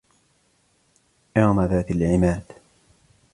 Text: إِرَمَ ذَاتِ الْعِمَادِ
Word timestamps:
إِرَمَ 1.37 1.65
ذَاتِ 1.65 1.91
الْعِمَادِ 1.91 2.43